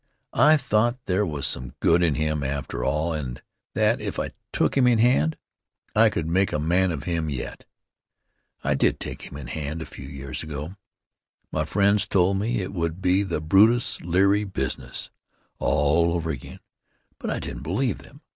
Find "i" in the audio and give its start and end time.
0.33-0.57, 4.17-4.31, 5.95-6.09, 8.63-8.73, 17.29-17.37